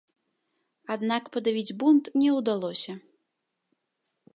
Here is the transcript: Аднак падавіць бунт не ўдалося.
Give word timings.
Аднак 0.95 1.23
падавіць 1.37 1.75
бунт 1.83 2.05
не 2.23 2.29
ўдалося. 2.39 2.93